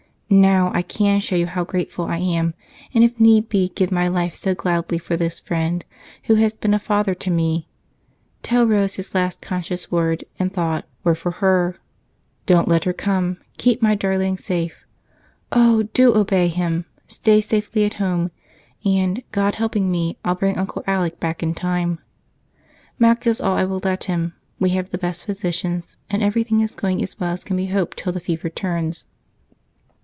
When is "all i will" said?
23.41-23.81